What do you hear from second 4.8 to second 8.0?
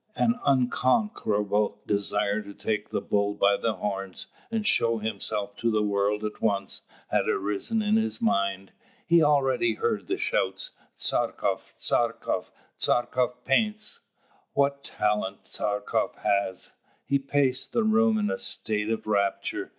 himself to the world at once, had arisen in